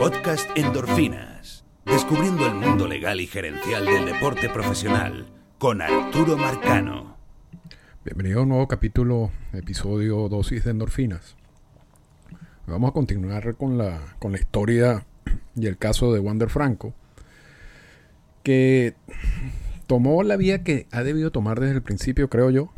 [0.00, 1.62] Podcast Endorfinas.
[1.84, 5.26] Descubriendo el mundo legal y gerencial del deporte profesional
[5.58, 7.18] con Arturo Marcano.
[8.02, 11.36] Bienvenido a un nuevo capítulo, episodio Dosis de Endorfinas.
[12.66, 15.04] Vamos a continuar con la, con la historia
[15.54, 16.94] y el caso de Wander Franco,
[18.42, 18.94] que
[19.86, 22.72] tomó la vía que ha debido tomar desde el principio, creo yo.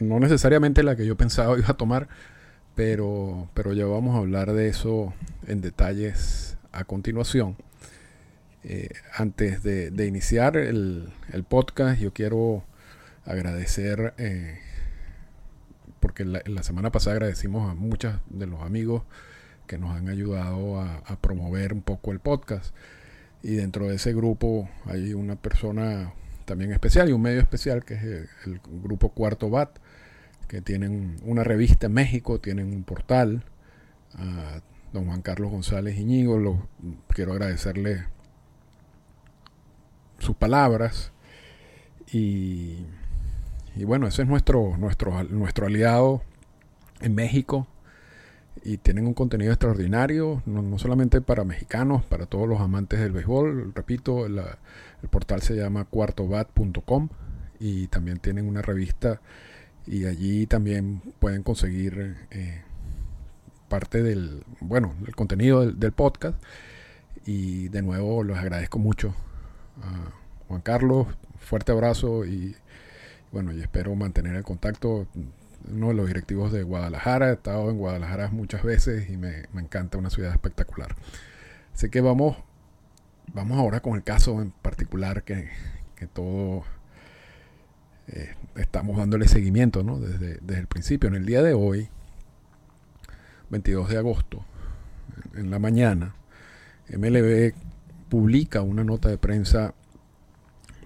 [0.00, 2.08] No necesariamente la que yo pensaba iba a tomar,
[2.74, 5.12] pero, pero ya vamos a hablar de eso
[5.46, 7.56] en detalles a continuación.
[8.64, 11.12] Eh, antes de, iniciar el,
[11.48, 12.64] podcast, yo quiero
[13.24, 14.60] agradecer, eh,
[16.00, 19.02] porque la, la, semana pasada agradecimos a muchos de los amigos
[19.66, 22.74] que nos han ayudado a, promover un poco el podcast.
[23.42, 26.12] Y dentro de ese grupo hay una persona
[26.44, 29.78] también especial y un medio especial que es el grupo Cuarto Bat
[30.52, 33.42] que tienen una revista en México, tienen un portal.
[34.92, 36.68] Don Juan Carlos González Iñigo, lo,
[37.08, 38.04] quiero agradecerle
[40.18, 41.10] sus palabras.
[42.12, 42.84] Y,
[43.86, 46.20] bueno, ese es nuestro, nuestro, nuestro aliado
[47.00, 47.66] en México.
[48.62, 53.72] Y tienen un contenido extraordinario, no, solamente para mexicanos, para todos los amantes del béisbol.
[53.74, 54.42] Repito, el
[55.08, 57.08] portal se llama cuartobat.com
[57.58, 59.22] y también tienen una revista
[59.86, 62.62] y allí también pueden conseguir eh,
[63.68, 66.36] parte del, bueno, el contenido del, podcast.
[67.24, 69.14] Y de nuevo les agradezco mucho
[69.82, 70.12] a
[70.48, 71.06] Juan Carlos,
[71.38, 72.56] fuerte abrazo y
[73.30, 75.06] bueno, y espero mantener el contacto.
[75.70, 79.98] Uno de los directivos de Guadalajara, he estado en Guadalajara muchas veces y me, encanta
[79.98, 80.96] una ciudad espectacular.
[81.72, 82.36] Así que vamos,
[83.32, 85.48] vamos ahora con el caso en particular que,
[85.94, 86.64] que todo
[88.08, 91.08] eh, estamos dándole seguimiento desde, el principio.
[91.08, 91.88] En el día de hoy,
[93.50, 94.44] 22 de agosto,
[95.34, 96.14] en la mañana,
[96.88, 97.54] MLB
[98.08, 99.74] publica una nota de prensa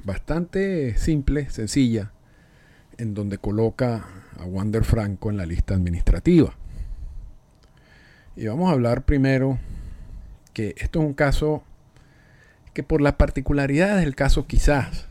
[0.05, 2.13] bastante simple, sencilla,
[2.99, 4.05] en donde coloca
[4.39, 6.55] a Wander Franco en la lista administrativa.
[8.37, 9.59] Y vamos a hablar primero
[10.53, 11.63] que esto es un caso
[12.75, 15.07] que por la particularidad del caso quizás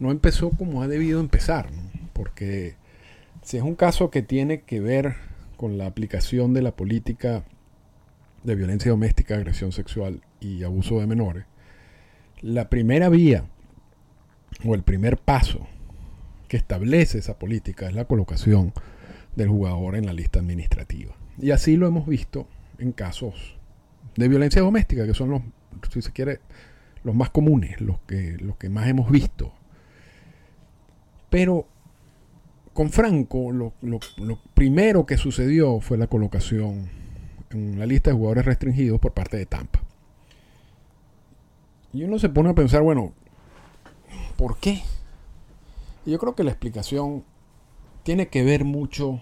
[0.00, 1.68] no empezó como ha debido empezar,
[2.14, 2.74] porque
[3.42, 5.14] si es un caso que tiene que ver
[5.56, 7.44] con la aplicación de la política
[8.42, 11.44] de violencia doméstica, agresión sexual y abuso de menores,
[12.40, 13.44] la primera vía
[14.64, 15.66] o el primer paso
[16.48, 18.72] que establece esa política es la colocación
[19.36, 21.14] del jugador en la lista administrativa.
[21.38, 23.58] Y así lo hemos visto en casos
[24.16, 25.42] de violencia doméstica, que son los,
[25.92, 26.40] si se quiere,
[27.04, 29.52] los más comunes, los que, los que más hemos visto
[31.30, 31.66] pero
[32.74, 33.72] con Franco lo,
[34.54, 36.88] primero que sucedió fue la colocación
[37.50, 39.80] en la lista de jugadores restringidos por parte de Tampa.
[41.92, 43.12] Y uno se pone a pensar, bueno,
[44.36, 44.82] ¿por qué?
[46.06, 47.24] Y yo creo que la explicación
[48.04, 49.20] tiene que ver mucho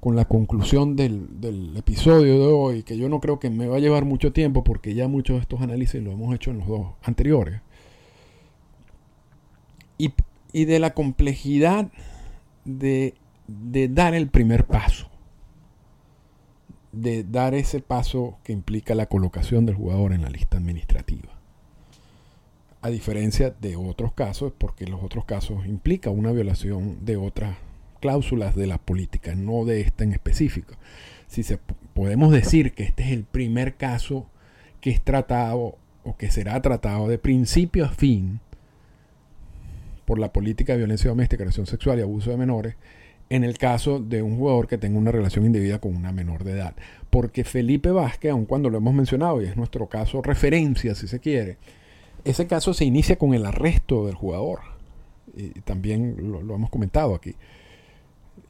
[0.00, 3.76] con la conclusión del, del, episodio de hoy, que yo no creo que me va
[3.76, 6.68] a llevar mucho tiempo porque ya muchos de estos análisis los hemos hecho en los
[6.68, 7.60] dos anteriores.
[9.98, 10.12] Y
[10.52, 11.90] y de la complejidad
[12.64, 13.14] de,
[13.46, 15.08] dar el primer paso.
[16.92, 21.38] De dar ese paso que implica la colocación del jugador en la lista administrativa.
[22.80, 27.56] A diferencia de otros casos, porque los otros casos implica una violación de otras
[28.00, 30.74] cláusulas de la política, no de esta en específico.
[31.26, 31.58] Si se,
[31.94, 34.26] podemos decir que este es el primer caso
[34.80, 38.40] que es tratado o que será tratado de principio a fin
[40.08, 42.76] por la política de violencia doméstica, agresión sexual y abuso de menores
[43.28, 46.52] en el caso de un jugador que tenga una relación indebida con una menor de
[46.52, 46.74] edad.
[47.10, 51.20] Porque Felipe Vázquez, aun cuando lo hemos mencionado y es nuestro caso referencia, si se
[51.20, 51.58] quiere,
[52.24, 54.60] ese caso se inicia con el arresto del jugador.
[55.36, 57.34] Y también lo, hemos comentado aquí.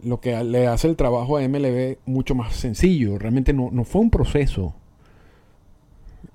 [0.04, 3.18] Lo que le hace el trabajo a MLB mucho más sencillo.
[3.18, 4.76] Realmente no, no fue un proceso.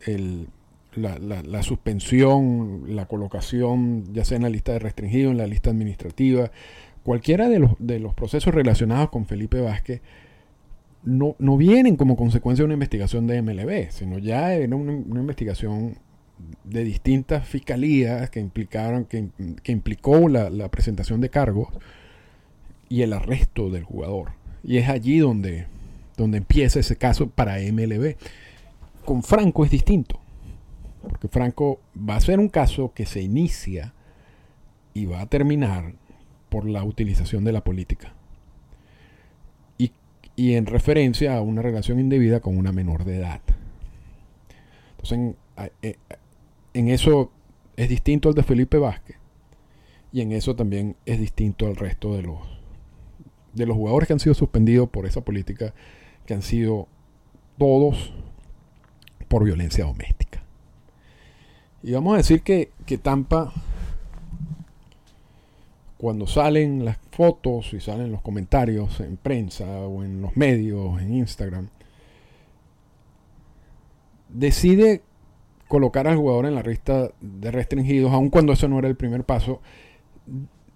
[0.05, 0.49] El,
[0.95, 6.51] la, suspensión, la colocación, ya sea en la lista de restringido, en la lista administrativa,
[7.03, 10.01] cualquiera de los, de los procesos relacionados con Felipe Vázquez,
[11.03, 15.97] no, no, vienen como consecuencia de una investigación de MLB, sino ya era una, investigación
[16.63, 19.27] de distintas fiscalías que implicaron, que,
[19.71, 21.67] implicó la, la, presentación de cargos
[22.87, 24.31] y el arresto del jugador.
[24.63, 25.67] Y es allí donde,
[26.15, 28.15] donde empieza ese caso para MLB.
[29.03, 30.22] Con Franco es distinto.
[31.07, 33.93] Porque Franco va a ser un caso que se inicia
[34.93, 35.93] y va a terminar
[36.49, 38.13] por la utilización de la política.
[40.35, 43.41] Y, en referencia a una relación indebida con una menor de edad.
[44.97, 45.35] Entonces,
[45.83, 45.97] en,
[46.73, 47.31] en eso
[47.75, 49.17] es distinto al de Felipe Vázquez.
[50.11, 52.39] Y en eso también es distinto al resto de los,
[53.53, 55.73] de los jugadores que han sido suspendidos por esa política,
[56.25, 56.87] que han sido
[57.57, 58.13] todos
[59.27, 60.42] por violencia doméstica.
[61.83, 63.51] Y vamos a decir que, que Tampa,
[65.97, 71.13] cuando salen las fotos y salen los comentarios en prensa o en los medios, en
[71.13, 71.67] Instagram,
[74.29, 75.01] decide
[75.67, 79.23] colocar al jugador en la lista de restringidos, aun cuando eso no era el primer
[79.23, 79.61] paso,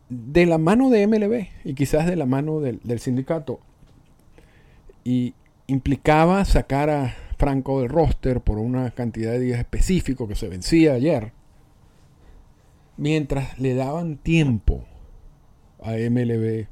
[0.10, 3.60] de la mano de MLB y quizás de la mano del, sindicato.
[5.04, 5.34] Y
[5.68, 10.94] implicaba sacar a Franco del roster por una cantidad de días específico que se vencía
[10.94, 11.34] ayer,
[12.98, 14.86] mientras le daban tiempo
[15.82, 16.68] a MLB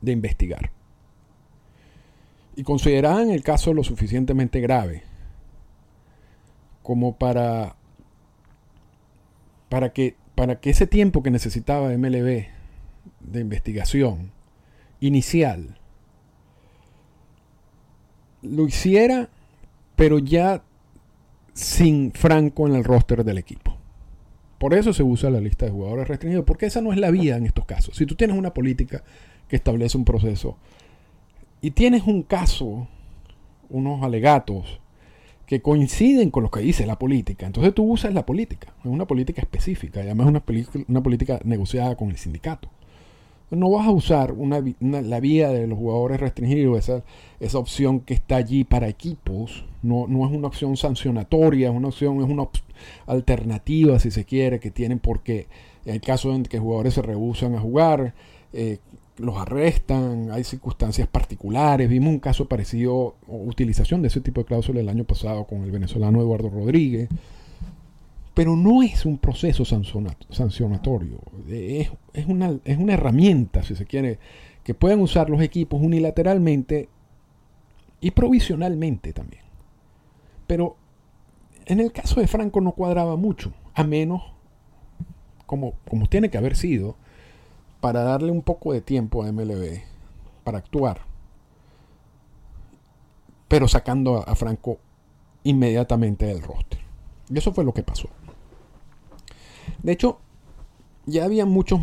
[0.00, 0.70] de investigar.
[2.56, 5.04] Y consideraban el caso lo suficientemente grave
[6.82, 7.76] como para,
[9.68, 12.46] para que para que ese tiempo que necesitaba MLB
[13.18, 14.30] de investigación
[15.00, 15.80] inicial
[18.42, 19.30] lo hiciera,
[19.98, 20.62] pero ya
[21.54, 23.76] sin Franco en el roster del equipo.
[24.58, 27.36] Por eso se usa la lista de jugadores restringidos, porque esa no es la vía
[27.36, 27.96] en estos casos.
[27.96, 29.02] Si tú tienes una política
[29.48, 30.56] que establece un proceso
[31.60, 32.86] y tienes un caso,
[33.70, 34.80] unos alegatos
[35.46, 37.46] que coinciden con lo que dice la política.
[37.46, 40.44] Entonces tú usas la política, es una política específica, además una,
[40.86, 42.68] una política negociada con el sindicato.
[43.50, 47.02] No vas a usar una, la vía de los jugadores restringidos, esa,
[47.40, 51.88] esa opción que está allí para equipos, no, no es una opción sancionatoria, es una
[51.88, 52.48] opción, es una
[53.06, 55.46] alternativa, si se quiere, que tienen porque
[55.84, 58.14] en el caso en que jugadores se rehusan a jugar,
[58.52, 58.78] eh,
[59.18, 61.88] los arrestan, hay circunstancias particulares.
[61.88, 65.70] Vimos un caso parecido, utilización de ese tipo de cláusula el año pasado con el
[65.70, 67.08] venezolano Eduardo Rodríguez.
[68.38, 71.18] Pero no es un proceso sancionatorio,
[71.48, 71.90] es,
[72.28, 74.20] una, es una herramienta, si se quiere,
[74.62, 76.88] que pueden usar los equipos unilateralmente
[78.00, 79.42] y provisionalmente también.
[80.46, 80.76] Pero
[81.66, 84.22] en el caso de Franco no cuadraba mucho, a menos,
[85.44, 86.94] como, como tiene que haber sido,
[87.80, 89.80] para darle un poco de tiempo a MLB
[90.44, 91.00] para actuar,
[93.48, 94.78] pero sacando a, Franco
[95.42, 96.78] inmediatamente del roster.
[97.28, 98.08] Y eso fue lo que pasó.
[99.82, 100.18] De hecho,
[101.06, 101.80] ya había muchos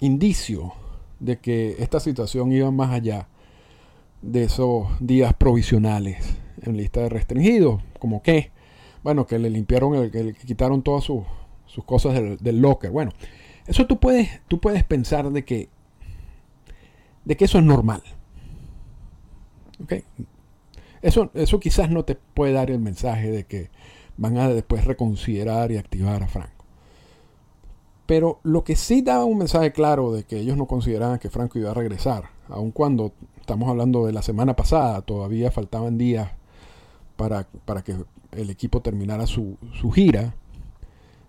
[0.00, 0.72] indicios
[1.20, 3.28] de que esta situación iba más allá
[4.22, 8.50] de esos días provisionales en lista de restringidos, como que,
[9.02, 11.24] bueno, que le limpiaron, el, que le quitaron todas sus,
[11.84, 12.90] cosas del, del locker.
[12.90, 13.12] Bueno,
[13.66, 15.68] eso tú puedes, tú puedes pensar de que,
[17.24, 18.02] de que eso es normal.
[21.02, 23.70] Eso, eso quizás no te puede dar el mensaje de que
[24.16, 26.61] van a después reconsiderar y activar a Franco.
[28.06, 31.58] Pero lo que sí daba un mensaje claro de que ellos no consideraban que Franco
[31.58, 36.30] iba a regresar, aun cuando estamos hablando de la semana pasada, todavía faltaban días
[37.16, 37.96] para, para que
[38.32, 40.34] el equipo terminara su, su gira,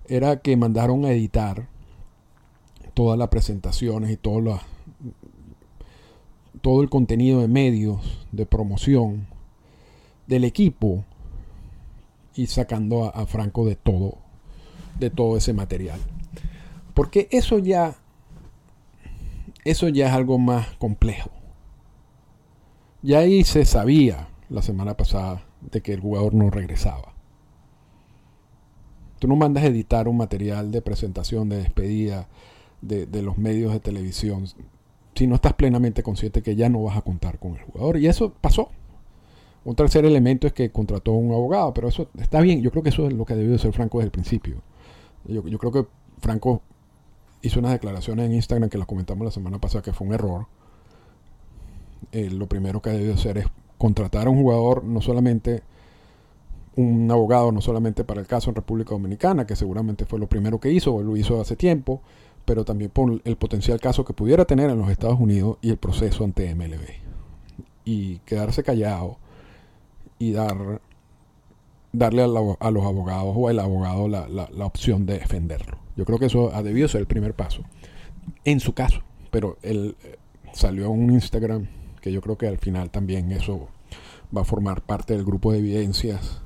[0.07, 1.67] era que mandaron a editar
[2.93, 4.59] todas las presentaciones y todo,
[6.61, 9.27] todo el contenido de medios, de promoción
[10.27, 11.03] del equipo
[12.35, 14.17] y sacando a, Franco de todo,
[15.00, 16.00] de todo ese material.
[16.93, 17.95] Porque eso ya,
[19.65, 21.31] eso ya es algo más complejo.
[23.01, 27.13] Ya ahí se sabía la semana pasada de que el jugador no regresaba.
[29.19, 32.27] Tú no mandas a editar un material de presentación, de despedida,
[32.81, 34.45] de, los medios de televisión
[35.15, 37.97] si no estás plenamente consciente que ya no vas a contar con el jugador.
[37.97, 38.69] Y eso pasó.
[39.63, 42.62] Un tercer elemento es que contrató a un abogado, pero eso está bien.
[42.62, 44.62] Yo creo que eso es lo que debió de ser Franco desde el principio.
[45.25, 45.85] Yo, creo que
[46.19, 46.62] Franco
[47.43, 50.47] hizo unas declaraciones en Instagram que las comentamos la semana pasada que fue un error.
[52.12, 53.45] Eh, lo primero que debió hacer es
[53.77, 55.62] contratar a un jugador, no solamente
[56.75, 60.59] un abogado, no solamente para el caso en República Dominicana, que seguramente fue lo primero
[60.59, 62.01] que hizo, o lo hizo hace tiempo,
[62.45, 65.77] pero también por el potencial caso que pudiera tener en los Estados Unidos y el
[65.77, 66.88] proceso ante MLB.
[67.85, 69.17] Y quedarse callado
[70.17, 70.81] y dar
[71.93, 75.77] darle a, los abogados o al abogado la, la, opción de defenderlo.
[75.95, 77.63] Yo creo que eso ha debido ser el primer paso.
[78.45, 80.17] En su caso, pero él eh,
[80.53, 81.67] salió en un Instagram
[82.01, 83.69] que yo creo que al final también eso
[84.35, 86.41] va a formar parte del grupo de evidencias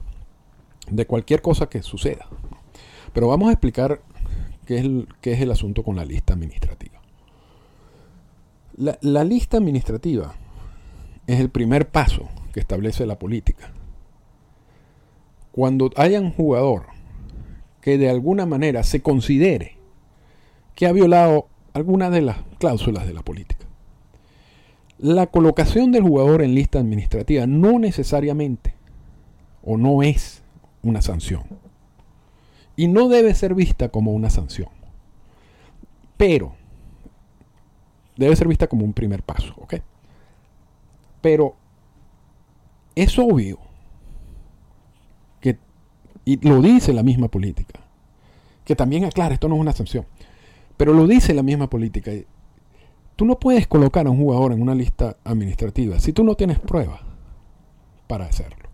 [0.90, 2.28] de cualquier cosa que suceda.
[3.14, 4.02] Pero vamos a explicar
[4.68, 7.02] ¿Qué es el, es el asunto con la lista administrativa?
[8.76, 10.36] La lista administrativa
[11.26, 13.72] es el primer paso que establece la política.
[15.54, 16.84] cuando haya un jugador
[17.82, 19.78] que de alguna manera se considere
[20.76, 23.66] que ha violado alguna de las cláusulas de la política.
[25.00, 28.74] La colocación del jugador en lista administrativa no necesariamente
[29.64, 30.42] o no es
[30.82, 31.44] una sanción.
[32.76, 34.70] Y no debe ser vista como una sanción.
[36.16, 36.56] Pero
[38.16, 39.56] debe ser vista como un primer paso.
[41.22, 41.56] Pero
[42.96, 43.60] es obvio
[46.28, 47.80] y lo dice la misma política,
[48.66, 50.06] que también aclara, esto no es una sanción,
[50.76, 52.12] pero lo dice la misma política.
[53.16, 56.60] Tú no puedes colocar a un jugador en una lista administrativa si tú no tienes
[56.60, 57.00] pruebas
[58.08, 58.68] para hacerlo.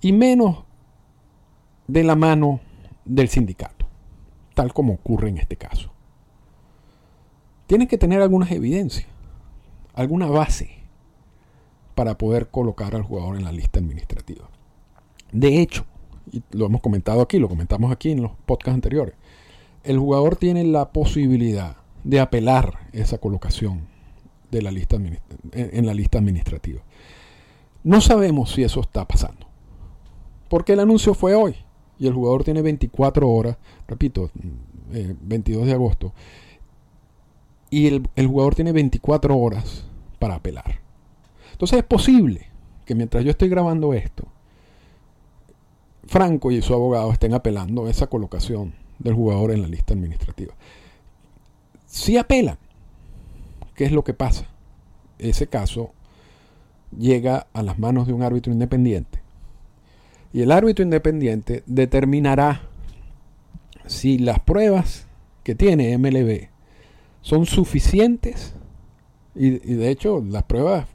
[0.00, 0.64] Y menos
[1.86, 2.60] de la mano
[3.04, 3.84] del sindicato,
[4.54, 5.92] tal como ocurre en este caso.
[7.66, 9.06] Tienes que tener algunas evidencias,
[9.92, 10.70] alguna base
[11.94, 14.48] para poder colocar al jugador en la lista administrativa.
[15.32, 15.84] De hecho,
[16.32, 19.14] y lo hemos comentado aquí, lo comentamos aquí en los podcasts anteriores,
[19.84, 23.86] el jugador tiene la posibilidad de apelar esa colocación
[24.50, 24.96] de la lista
[25.52, 26.80] en la lista administrativa.
[27.84, 29.46] No sabemos si eso está pasando,
[30.48, 31.54] porque el anuncio fue hoy
[31.98, 33.56] y el jugador tiene 24 horas,
[33.86, 34.30] repito,
[34.90, 36.12] 22 eh, de agosto,
[37.70, 39.84] y el, el jugador tiene 24 horas
[40.18, 40.80] para apelar.
[41.52, 42.46] Entonces es posible
[42.84, 44.26] que mientras yo estoy grabando esto,
[46.08, 50.54] Franco y su abogado estén apelando esa colocación del jugador en la lista administrativa.
[51.86, 52.58] Si apelan,
[53.74, 54.46] ¿qué es lo que pasa?
[55.18, 55.92] Ese caso
[56.96, 59.20] llega a las manos de un árbitro independiente.
[60.32, 62.62] Y el árbitro independiente determinará
[63.86, 65.06] si las pruebas
[65.42, 66.48] que tiene MLB
[67.20, 68.54] son suficientes,
[69.34, 70.86] y, de hecho las pruebas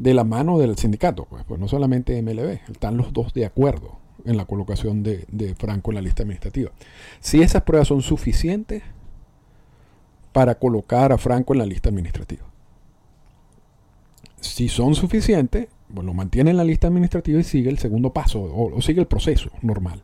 [0.00, 3.98] de la mano del sindicato, pues, pues, no solamente MLB, están los dos de acuerdo
[4.24, 6.72] en la colocación de, de Franco en la lista administrativa.
[7.20, 8.82] Si esas pruebas son suficientes
[10.32, 12.44] para colocar a Franco en la lista administrativa.
[14.40, 18.40] Si son suficientes, bueno, lo mantiene en la lista administrativa y sigue el segundo paso
[18.42, 20.02] o, sigue el proceso normal.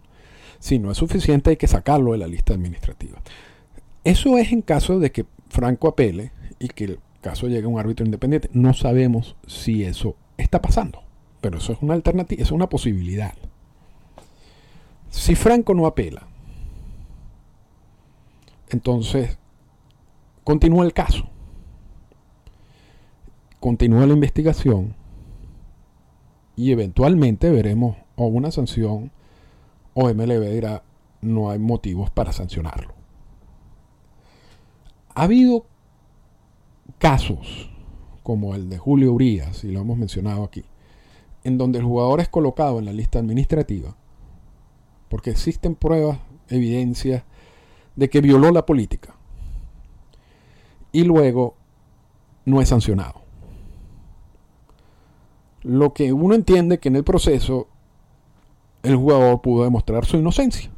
[0.58, 3.20] Si no es suficiente, hay que sacarlo de la lista administrativa.
[4.04, 8.48] Eso es en caso de que Franco apele y que caso llegue un árbitro independiente.
[8.52, 11.02] No sabemos si eso está pasando,
[11.40, 13.34] pero eso es una alternativa, es una posibilidad.
[15.10, 16.28] Si Franco no apela,
[18.68, 19.38] entonces
[20.44, 21.28] continúa el caso,
[23.58, 24.94] continúa la investigación
[26.54, 29.10] y eventualmente veremos o una sanción
[29.94, 30.84] o MLB dirá
[31.22, 32.94] no hay motivos para sancionarlo.
[35.14, 35.66] Ha habido
[36.98, 37.70] casos
[38.22, 40.64] como el de Julio Urias, y lo hemos mencionado aquí,
[41.44, 43.96] en donde el jugador es colocado en la lista administrativa,
[45.08, 47.22] porque existen pruebas, evidencias
[47.94, 49.14] de que violó la política,
[50.90, 51.54] y luego
[52.44, 53.22] no es sancionado.
[55.62, 57.68] Lo que uno entiende que en el proceso
[58.82, 60.70] el jugador pudo demostrar su inocencia,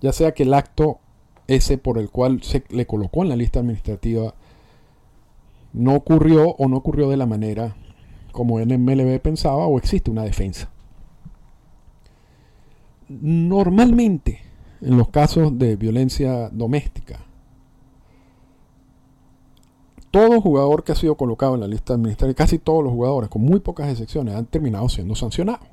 [0.00, 0.98] ya sea que el acto
[1.46, 4.34] ese por el cual se le colocó en la lista administrativa
[5.76, 7.76] no ocurrió o no ocurrió de la manera
[8.32, 10.70] como MLB pensaba o existe una defensa.
[13.08, 14.40] Normalmente,
[14.80, 17.20] en los casos de violencia doméstica,
[20.10, 23.42] todo jugador que ha sido colocado en la lista administrativa, casi todos los jugadores, con
[23.42, 25.68] muy pocas excepciones, han terminado siendo sancionados.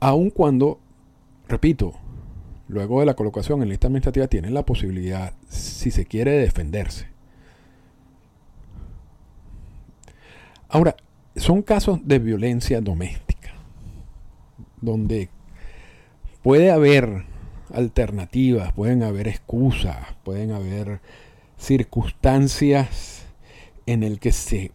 [0.00, 0.80] Aun cuando,
[1.46, 1.94] repito,
[2.66, 7.17] luego de la colocación en lista administrativa tienen la posibilidad, si se quiere, defenderse.
[10.68, 10.96] Ahora,
[11.36, 13.52] son casos de violencia doméstica,
[14.80, 15.30] donde
[16.42, 17.24] puede haber
[17.72, 21.00] alternativas, pueden haber excusas, pueden haber
[21.56, 23.26] circunstancias
[23.86, 24.72] en el que se,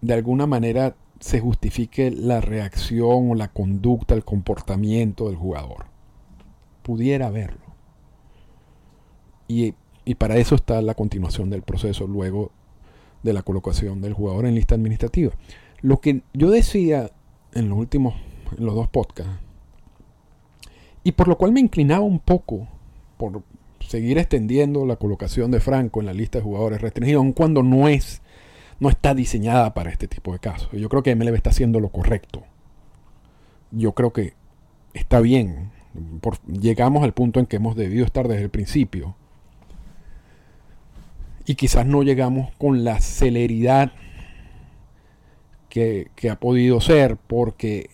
[0.00, 5.96] de alguna manera, se justifique la reacción o la conducta, el comportamiento del jugador
[6.86, 7.66] pudiera verlo.
[9.48, 9.74] Y,
[10.18, 12.52] para eso está la continuación del proceso luego
[13.26, 15.32] de la colocación del jugador en lista administrativa.
[15.82, 17.10] Lo que yo decía
[17.52, 18.14] en los últimos,
[18.56, 19.42] en los dos podcasts,
[21.04, 22.66] y por lo cual me inclinaba un poco
[23.18, 23.42] por
[23.80, 27.88] seguir extendiendo la colocación de Franco en la lista de jugadores restringidos, aun cuando no
[27.88, 28.22] es,
[28.80, 30.70] no está diseñada para este tipo de casos.
[30.72, 32.42] Yo creo que MLB está haciendo lo correcto.
[33.70, 34.34] Yo creo que
[34.94, 35.70] está bien
[36.46, 39.16] llegamos al punto en que hemos debido estar desde el principio.
[41.46, 43.92] Y quizás no llegamos con la celeridad
[46.16, 47.90] que, ha podido ser porque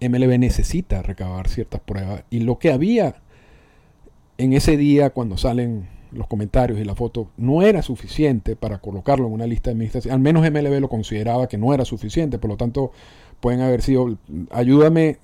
[0.00, 3.16] MLB necesita recabar ciertas pruebas y lo que había
[4.36, 9.26] en ese día cuando salen los comentarios y la foto no era suficiente para colocarlo
[9.26, 10.12] en una lista de administración.
[10.12, 12.92] Al menos MLB lo consideraba que no era suficiente, por lo tanto
[13.40, 14.18] pueden haber sido,
[14.50, 15.18] ayúdame,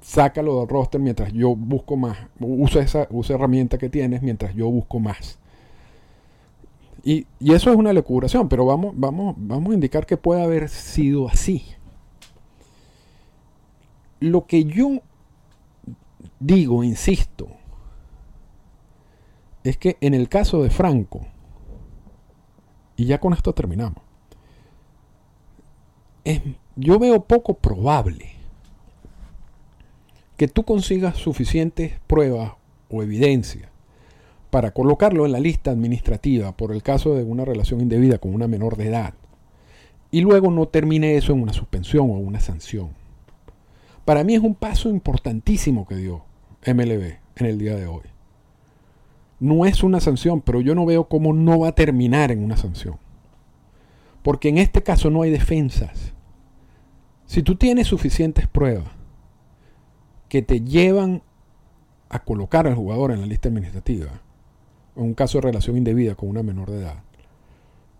[0.00, 4.70] sácalo del roster mientras yo busco más, usa esa, usa herramienta que tienes mientras yo
[4.70, 5.39] busco más.
[7.02, 11.28] Y, eso es una lecuración, pero vamos, vamos, vamos a indicar que puede haber sido
[11.28, 11.64] así.
[14.20, 15.00] Lo que yo
[16.38, 17.48] digo, insisto,
[19.64, 21.26] es que en el caso de Franco,
[22.96, 24.02] y ya con esto terminamos,
[26.76, 28.32] yo veo poco probable
[30.36, 32.52] que tú consigas suficientes pruebas
[32.90, 33.69] o evidencia
[34.50, 38.48] para colocarlo en la lista administrativa por el caso de una relación indebida con una
[38.48, 39.14] menor de edad
[40.10, 42.90] y luego no termine eso en una suspensión o una sanción.
[44.04, 46.24] Para mí es un paso importantísimo que dio
[46.66, 48.02] MLB en el día de hoy
[49.40, 52.58] no es una sanción, pero yo no veo cómo no va a terminar en una
[52.58, 52.98] sanción.
[54.22, 56.12] Porque en este caso no hay defensas.
[57.24, 58.88] Si tú tienes suficientes pruebas
[60.28, 61.22] que te llevan
[62.10, 64.20] a colocar al jugador en la lista administrativa,
[65.04, 67.02] un caso de relación indebida con una menor de edad,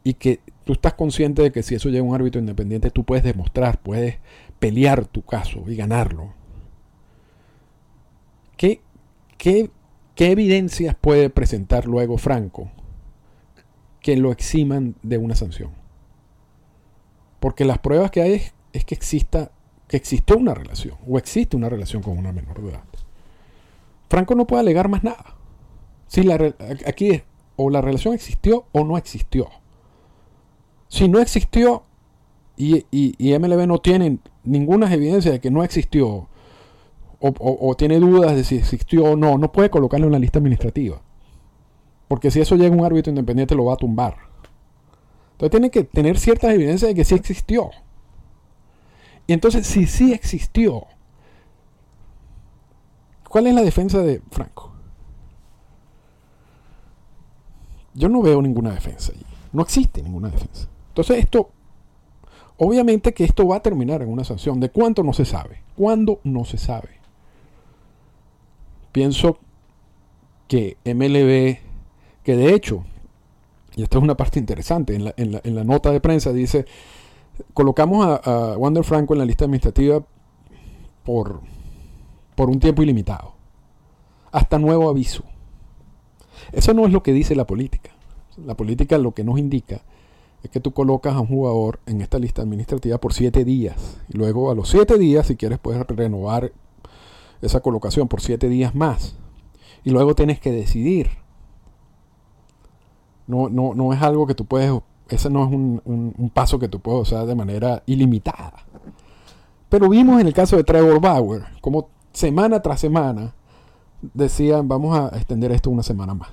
[0.02, 3.04] y que tú estás consciente de que si eso llega a un árbitro independiente, tú
[3.04, 4.18] puedes demostrar, puedes
[4.58, 6.34] pelear tu caso y ganarlo.
[8.56, 8.80] ¿Qué,
[9.38, 9.70] qué
[10.20, 12.70] ¿Qué evidencias puede presentar luego Franco
[14.02, 15.70] que lo eximan de una sanción?
[17.40, 18.42] Porque las pruebas que hay
[18.74, 19.50] es, que exista
[19.88, 22.84] que existió una relación o existe una relación con una menor de edad.
[24.10, 25.38] Franco no puede alegar más nada.
[26.10, 26.34] Si la,
[26.86, 27.22] aquí es
[27.54, 29.48] o la relación existió o no existió.
[30.88, 31.84] Si no existió
[32.56, 36.26] y, y MLB no tiene ninguna evidencia de que no existió
[37.20, 41.00] o, tiene dudas de si existió o no, no puede colocarlo en la lista administrativa.
[42.08, 44.16] Porque si eso llega un árbitro independiente lo va a tumbar.
[45.32, 47.70] Entonces tiene que tener ciertas evidencias de que sí existió.
[49.26, 50.86] Y entonces, si sí existió,
[53.28, 54.69] ¿cuál es la defensa de Franco?
[57.94, 59.24] Yo no veo ninguna defensa allí.
[59.52, 60.68] No existe ninguna defensa.
[60.88, 61.50] Entonces esto,
[62.56, 64.60] obviamente que esto va a terminar en una sanción.
[64.60, 65.62] ¿De cuánto no se sabe?
[65.76, 67.00] ¿Cuándo no se sabe?
[68.92, 69.38] pienso
[70.48, 71.58] que MLB,
[72.24, 72.84] que de hecho,
[73.76, 76.66] y esta es una parte interesante, en la, nota de prensa dice,
[77.54, 80.02] colocamos a, Wander Franco en la lista administrativa
[81.04, 81.40] por,
[82.34, 83.34] por un tiempo ilimitado,
[84.32, 85.24] hasta nuevo aviso.
[86.52, 87.90] Eso no es lo que dice la política.
[88.44, 89.82] La política lo que nos indica
[90.42, 93.98] es que tú colocas a un jugador en esta lista administrativa por siete días.
[94.08, 96.52] Y luego a los siete días, si quieres, puedes renovar
[97.42, 99.16] esa colocación por siete días más.
[99.84, 101.10] Y luego tienes que decidir.
[103.26, 104.72] No, no, no es algo que tú puedes,
[105.08, 108.64] ese no es un, paso que tú puedes usar de manera ilimitada.
[109.68, 113.34] Pero vimos en el caso de Trevor Bauer, como semana tras semana
[114.02, 116.30] decían, vamos a extender esto una semana más.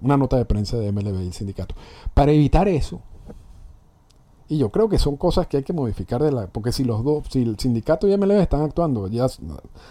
[0.00, 1.74] Una nota de prensa de MLB y el sindicato.
[2.14, 3.00] Para evitar eso,
[4.48, 7.02] y yo creo que son cosas que hay que modificar de la, porque si los
[7.02, 9.26] dos, si el sindicato y MLB están actuando ya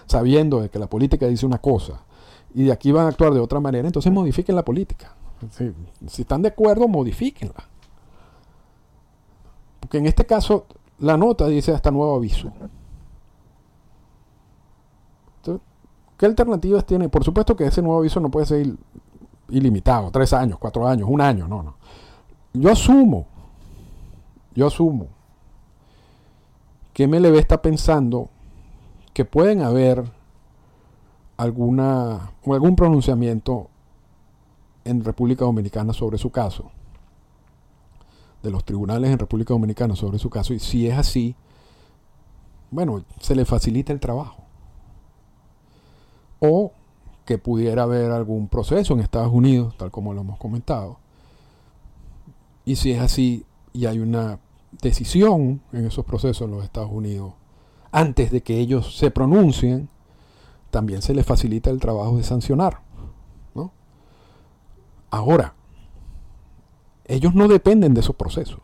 [0.06, 2.06] sabiendo de que la política dice una cosa
[2.54, 5.14] y de aquí van a actuar de otra manera, entonces modifiquen la política.
[6.08, 7.66] Si, están de acuerdo, modifíquenla.
[9.82, 10.66] Porque en este caso
[11.00, 12.54] la nota dice hasta nuevo aviso.
[16.18, 17.10] ¿Qué alternativas tiene?
[17.10, 18.68] Por supuesto que ese nuevo aviso no puede ser
[19.50, 21.76] ilimitado, tres años, cuatro años, un año, no, no.
[22.54, 23.28] Yo asumo
[24.56, 25.10] yo asumo
[26.94, 28.30] que MLB está pensando
[29.14, 30.04] que pueden haber
[31.36, 33.70] alguna o algún pronunciamiento
[34.86, 36.72] en República Dominicana sobre su caso,
[38.42, 41.36] de los tribunales en República Dominicana sobre su caso, y si es así,
[42.72, 44.45] bueno, se le facilita el trabajo.
[46.40, 46.72] O
[47.26, 51.00] que pudiera haber algún proceso en Estados Unidos, tal como lo hemos comentado.
[52.66, 54.40] Y si es así y hay una
[54.82, 57.34] decisión en esos procesos en los Estados Unidos,
[57.92, 59.90] antes de que ellos se pronuncien,
[60.70, 62.82] también se les facilita el trabajo de sancionar.
[63.54, 63.72] ¿no?
[65.10, 65.54] Ahora,
[67.06, 68.60] ellos no dependen de esos procesos.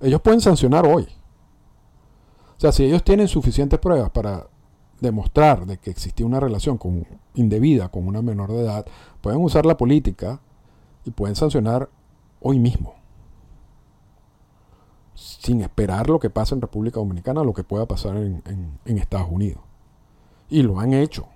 [0.00, 1.08] Ellos pueden sancionar hoy.
[2.56, 4.46] O sea, si ellos tienen suficientes pruebas para
[5.00, 8.86] demostrar de que existía una relación con, indebida con una menor de edad,
[9.20, 10.40] pueden usar la política
[11.04, 11.88] y pueden sancionar
[12.40, 12.94] hoy mismo.
[15.14, 18.42] sin esperar lo que pasa en República Dominicana, lo que pueda pasar en,
[18.86, 19.60] en Estados Unidos.
[20.48, 21.26] Y lo han hecho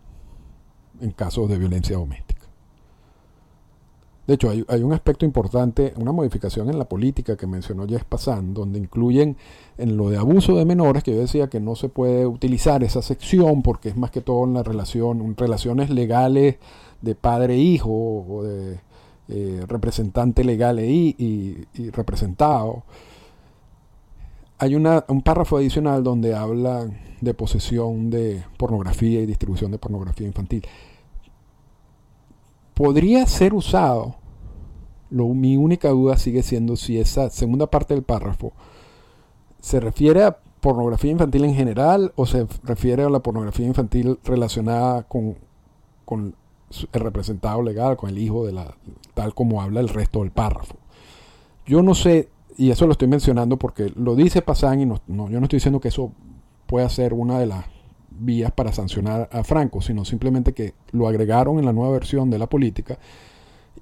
[1.00, 2.33] en casos de violencia doméstica.
[4.26, 8.54] De hecho, hay, un aspecto importante, una modificación en la política que mencionó Jess Passan,
[8.54, 9.36] donde incluyen
[9.76, 13.02] en lo de abuso de menores, que yo decía que no se puede utilizar esa
[13.02, 16.56] sección porque es más que todo en la relación, relaciones legales
[17.02, 18.80] de padre-hijo o de
[19.28, 22.84] eh, representante legal y, representado.
[24.58, 26.88] Hay un párrafo adicional donde habla
[27.20, 30.64] de posesión de pornografía y distribución de pornografía infantil
[32.74, 34.16] podría ser usado.
[35.10, 38.52] Lo, mi única duda sigue siendo si esa segunda parte del párrafo
[39.60, 45.04] se refiere a pornografía infantil en general o se refiere a la pornografía infantil relacionada
[45.04, 45.36] con,
[46.04, 46.34] con
[46.92, 48.74] el representado legal, con el hijo de la
[49.14, 50.76] tal como habla el resto del párrafo.
[51.66, 55.40] Yo no sé, y eso lo estoy mencionando porque lo dice Pasan y no, yo
[55.40, 56.12] no estoy diciendo que eso
[56.66, 57.64] pueda ser una de las
[58.18, 62.38] vías para sancionar a Franco, sino simplemente que lo agregaron en la nueva versión de
[62.38, 62.98] la política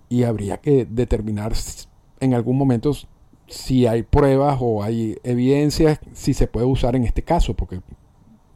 [0.09, 1.53] y habría que determinar
[2.21, 2.93] en algún momento
[3.49, 7.81] si hay pruebas o hay evidencias, si se puede usar en este caso, porque,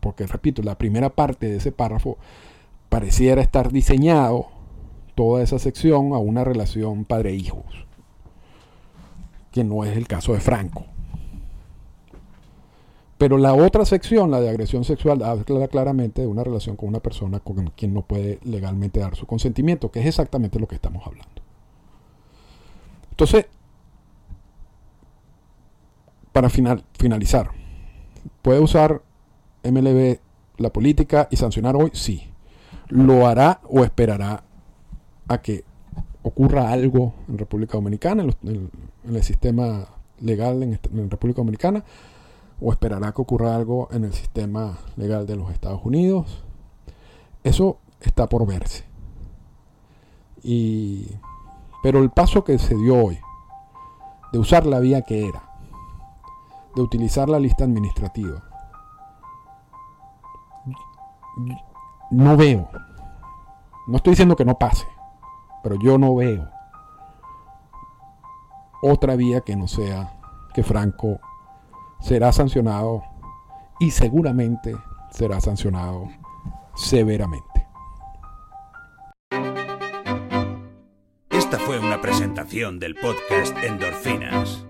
[0.00, 2.16] porque repito, la primera parte de ese párrafo
[2.88, 4.48] pareciera estar diseñado
[5.14, 7.86] toda esa sección a una relación padre-hijos,
[9.50, 10.86] que no es el caso de Franco.
[13.26, 17.00] Pero la otra sección, la de agresión sexual, habla claramente de una relación con una
[17.00, 21.04] persona con quien no puede legalmente dar su consentimiento, que es exactamente lo que estamos
[21.04, 21.42] hablando.
[23.10, 23.46] Entonces,
[26.30, 27.50] para finalizar,
[28.42, 29.02] ¿puede usar
[29.64, 30.18] MLB
[30.58, 31.90] la política y sancionar hoy?
[31.94, 32.30] Sí.
[32.86, 34.44] ¿Lo hará o esperará
[35.26, 35.64] a que
[36.22, 38.70] ocurra algo en República Dominicana, en,
[39.04, 39.84] el sistema
[40.20, 41.82] legal en República Dominicana?
[42.60, 46.42] O esperará que ocurra algo en el sistema legal de los Estados Unidos.
[47.44, 48.84] Eso está por verse.
[50.42, 51.10] Y,
[51.82, 53.18] pero el paso que se dio hoy,
[54.32, 55.42] de usar la vía que era,
[56.74, 58.42] de utilizar la lista administrativa,
[62.10, 62.68] no veo,
[63.86, 64.86] no estoy diciendo que no pase,
[65.62, 66.48] pero yo no veo
[68.82, 70.18] otra vía que no sea
[70.54, 71.18] que Franco
[72.00, 73.02] será sancionado
[73.80, 74.76] y seguramente
[75.10, 76.08] será sancionado
[76.74, 77.66] severamente.
[81.30, 84.65] Esta fue una presentación del podcast Endorfinas.